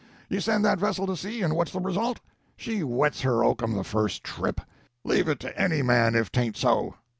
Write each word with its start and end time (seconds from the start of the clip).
You 0.29 0.39
send 0.41 0.65
that 0.65 0.79
vessel 0.79 1.05
to 1.05 1.15
sea, 1.15 1.43
and 1.43 1.55
what's 1.55 1.71
the 1.73 1.79
result? 1.79 2.21
She 2.57 2.81
wets 2.81 3.21
her 3.21 3.43
oakum 3.43 3.75
the 3.75 3.83
first 3.83 4.23
trip! 4.23 4.59
Leave 5.03 5.27
it 5.29 5.39
to 5.41 5.55
any 5.55 5.83
man 5.83 6.15
if 6.15 6.31
'tain't 6.31 6.57
so. 6.57 6.95